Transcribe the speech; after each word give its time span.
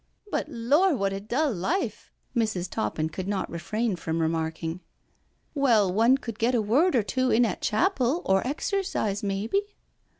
"But, 0.31 0.49
Lor', 0.49 0.95
what 0.95 1.13
a 1.13 1.19
dull 1.19 1.53
life 1.53 2.11
I" 2.35 2.39
Mrs. 2.39 2.67
Toppin 2.67 3.07
could 3.07 3.25
IN 3.25 3.29
THE 3.29 3.35
COURTYARD 3.35 3.49
87 3.51 3.51
not 3.51 3.51
refrain 3.51 3.95
from 3.97 4.19
remarking." 4.19 4.79
Well, 5.53 5.93
one 5.93 6.17
could 6.17 6.39
get 6.39 6.55
a 6.55 6.59
word 6.61 6.95
or 6.95 7.03
two 7.03 7.29
in 7.29 7.45
at 7.45 7.61
chapel 7.61 8.23
or 8.25 8.41
exercise, 8.47 9.21
maybe?" 9.21 9.61